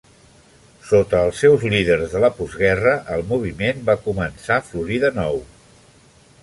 [0.91, 5.41] Sota els seus líders de la postguerra, el moviment va començar a florir de nou.